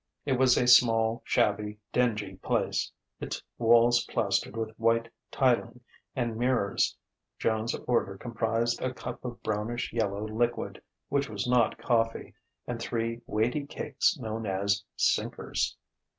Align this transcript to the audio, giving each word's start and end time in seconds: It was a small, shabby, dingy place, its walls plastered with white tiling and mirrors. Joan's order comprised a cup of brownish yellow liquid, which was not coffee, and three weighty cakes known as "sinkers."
It 0.25 0.33
was 0.39 0.57
a 0.57 0.65
small, 0.65 1.21
shabby, 1.25 1.77
dingy 1.93 2.37
place, 2.37 2.91
its 3.19 3.43
walls 3.59 4.03
plastered 4.05 4.57
with 4.57 4.71
white 4.79 5.11
tiling 5.29 5.81
and 6.15 6.35
mirrors. 6.37 6.97
Joan's 7.37 7.75
order 7.87 8.17
comprised 8.17 8.81
a 8.81 8.95
cup 8.95 9.23
of 9.23 9.43
brownish 9.43 9.93
yellow 9.93 10.27
liquid, 10.27 10.81
which 11.09 11.29
was 11.29 11.47
not 11.47 11.77
coffee, 11.77 12.33
and 12.65 12.81
three 12.81 13.21
weighty 13.27 13.67
cakes 13.67 14.17
known 14.17 14.47
as 14.47 14.83
"sinkers." 14.95 15.77